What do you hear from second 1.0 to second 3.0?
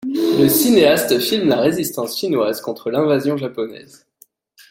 filme la résistance chinoise contre